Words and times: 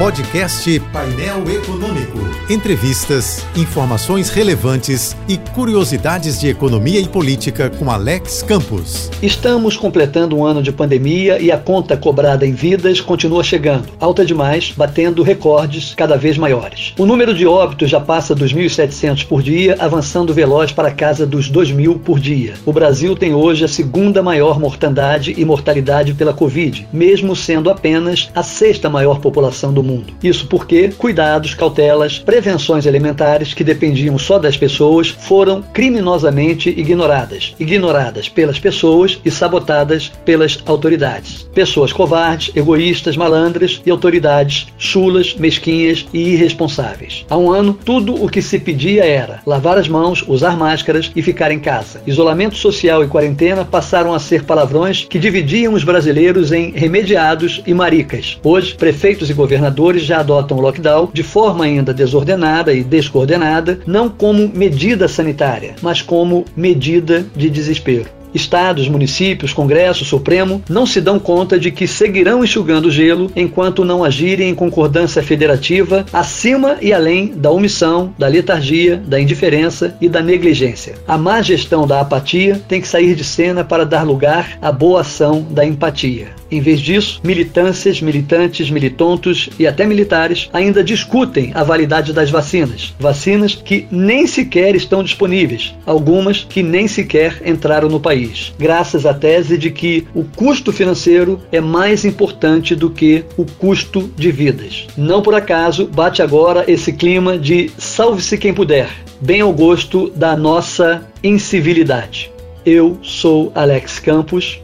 Podcast 0.00 0.80
Painel 0.94 1.42
Econômico. 1.46 2.18
Entrevistas, 2.48 3.44
informações 3.54 4.30
relevantes 4.30 5.14
e 5.28 5.36
curiosidades 5.36 6.40
de 6.40 6.48
economia 6.48 6.98
e 6.98 7.06
política 7.06 7.68
com 7.68 7.90
Alex 7.90 8.42
Campos. 8.42 9.10
Estamos 9.22 9.76
completando 9.76 10.38
um 10.38 10.42
ano 10.42 10.62
de 10.62 10.72
pandemia 10.72 11.38
e 11.38 11.52
a 11.52 11.58
conta 11.58 11.98
cobrada 11.98 12.46
em 12.46 12.52
vidas 12.54 12.98
continua 12.98 13.44
chegando, 13.44 13.90
alta 14.00 14.24
demais, 14.24 14.72
batendo 14.74 15.22
recordes 15.22 15.92
cada 15.94 16.16
vez 16.16 16.38
maiores. 16.38 16.94
O 16.98 17.04
número 17.04 17.34
de 17.34 17.46
óbitos 17.46 17.90
já 17.90 18.00
passa 18.00 18.34
dos 18.34 18.54
1.700 18.54 19.26
por 19.26 19.42
dia, 19.42 19.76
avançando 19.78 20.32
veloz 20.32 20.72
para 20.72 20.88
a 20.88 20.94
casa 20.94 21.26
dos 21.26 21.52
2.000 21.52 21.98
por 21.98 22.18
dia. 22.18 22.54
O 22.64 22.72
Brasil 22.72 23.14
tem 23.14 23.34
hoje 23.34 23.66
a 23.66 23.68
segunda 23.68 24.22
maior 24.22 24.58
mortandade 24.58 25.34
e 25.36 25.44
mortalidade 25.44 26.14
pela 26.14 26.32
Covid, 26.32 26.88
mesmo 26.90 27.36
sendo 27.36 27.68
apenas 27.68 28.30
a 28.34 28.42
sexta 28.42 28.88
maior 28.88 29.20
população 29.20 29.74
do 29.74 29.82
mundo 29.82 29.89
mundo. 29.90 30.12
Isso 30.22 30.46
porque 30.46 30.88
cuidados, 30.96 31.54
cautelas, 31.54 32.18
prevenções 32.18 32.86
elementares 32.86 33.52
que 33.52 33.64
dependiam 33.64 34.18
só 34.18 34.38
das 34.38 34.56
pessoas 34.56 35.08
foram 35.08 35.62
criminosamente 35.72 36.68
ignoradas. 36.68 37.54
Ignoradas 37.58 38.28
pelas 38.28 38.58
pessoas 38.58 39.20
e 39.24 39.30
sabotadas 39.30 40.12
pelas 40.24 40.58
autoridades. 40.66 41.48
Pessoas 41.54 41.92
covardes, 41.92 42.54
egoístas, 42.54 43.16
malandras 43.16 43.82
e 43.84 43.90
autoridades 43.90 44.68
chulas, 44.78 45.34
mesquinhas 45.34 46.06
e 46.12 46.34
irresponsáveis. 46.34 47.24
Há 47.28 47.36
um 47.36 47.50
ano, 47.50 47.78
tudo 47.84 48.22
o 48.22 48.28
que 48.28 48.42
se 48.42 48.58
pedia 48.58 49.04
era 49.04 49.40
lavar 49.46 49.78
as 49.78 49.88
mãos, 49.88 50.24
usar 50.26 50.56
máscaras 50.56 51.10
e 51.14 51.22
ficar 51.22 51.50
em 51.50 51.58
casa. 51.58 52.00
Isolamento 52.06 52.56
social 52.56 53.02
e 53.02 53.08
quarentena 53.08 53.64
passaram 53.64 54.14
a 54.14 54.18
ser 54.18 54.44
palavrões 54.44 55.06
que 55.08 55.18
dividiam 55.18 55.74
os 55.74 55.84
brasileiros 55.84 56.52
em 56.52 56.70
remediados 56.70 57.62
e 57.66 57.74
maricas. 57.74 58.38
Hoje, 58.42 58.74
prefeitos 58.74 59.30
e 59.30 59.34
governadores 59.34 59.79
já 60.02 60.20
adotam 60.20 60.58
o 60.58 60.60
lockdown 60.60 61.08
de 61.12 61.22
forma 61.22 61.64
ainda 61.64 61.94
desordenada 61.94 62.72
e 62.72 62.84
descoordenada, 62.84 63.80
não 63.86 64.08
como 64.08 64.50
medida 64.54 65.08
sanitária, 65.08 65.74
mas 65.82 66.02
como 66.02 66.44
medida 66.56 67.24
de 67.34 67.48
desespero. 67.48 68.20
Estados, 68.34 68.88
municípios, 68.88 69.52
Congresso, 69.52 70.04
Supremo 70.04 70.62
não 70.68 70.86
se 70.86 71.00
dão 71.00 71.18
conta 71.18 71.58
de 71.58 71.70
que 71.70 71.86
seguirão 71.86 72.44
enxugando 72.44 72.90
gelo 72.90 73.30
enquanto 73.34 73.84
não 73.84 74.04
agirem 74.04 74.50
em 74.50 74.54
concordância 74.54 75.22
federativa 75.22 76.06
acima 76.12 76.76
e 76.80 76.92
além 76.92 77.32
da 77.34 77.50
omissão, 77.50 78.14
da 78.16 78.28
letargia, 78.28 78.96
da 78.96 79.20
indiferença 79.20 79.96
e 80.00 80.08
da 80.08 80.22
negligência. 80.22 80.94
A 81.06 81.18
má 81.18 81.42
gestão 81.42 81.86
da 81.86 82.00
apatia 82.00 82.60
tem 82.68 82.80
que 82.80 82.88
sair 82.88 83.14
de 83.14 83.24
cena 83.24 83.64
para 83.64 83.84
dar 83.84 84.04
lugar 84.04 84.58
à 84.62 84.70
boa 84.70 85.00
ação 85.00 85.44
da 85.50 85.64
empatia. 85.64 86.39
Em 86.50 86.60
vez 86.60 86.80
disso, 86.80 87.20
militâncias, 87.22 88.00
militantes, 88.00 88.70
militontos 88.70 89.48
e 89.58 89.66
até 89.66 89.86
militares 89.86 90.50
ainda 90.52 90.82
discutem 90.82 91.52
a 91.54 91.62
validade 91.62 92.12
das 92.12 92.28
vacinas. 92.28 92.92
Vacinas 92.98 93.54
que 93.54 93.86
nem 93.90 94.26
sequer 94.26 94.74
estão 94.74 95.04
disponíveis, 95.04 95.74
algumas 95.86 96.42
que 96.42 96.62
nem 96.62 96.88
sequer 96.88 97.40
entraram 97.46 97.88
no 97.88 98.00
país, 98.00 98.52
graças 98.58 99.06
à 99.06 99.14
tese 99.14 99.56
de 99.56 99.70
que 99.70 100.06
o 100.12 100.24
custo 100.24 100.72
financeiro 100.72 101.40
é 101.52 101.60
mais 101.60 102.04
importante 102.04 102.74
do 102.74 102.90
que 102.90 103.24
o 103.36 103.44
custo 103.44 104.10
de 104.16 104.32
vidas. 104.32 104.88
Não 104.96 105.22
por 105.22 105.34
acaso 105.34 105.86
bate 105.86 106.20
agora 106.20 106.64
esse 106.66 106.92
clima 106.92 107.38
de 107.38 107.70
salve-se 107.78 108.36
quem 108.36 108.52
puder, 108.52 108.88
bem 109.20 109.40
ao 109.40 109.52
gosto 109.52 110.10
da 110.10 110.36
nossa 110.36 111.06
incivilidade. 111.22 112.30
Eu 112.66 112.98
sou 113.02 113.52
Alex 113.54 113.98
Campos. 114.00 114.60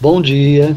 Bom 0.00 0.20
dia 0.20 0.76